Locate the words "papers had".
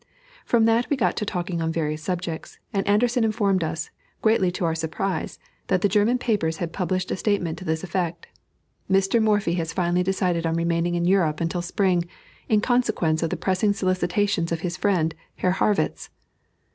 6.17-6.73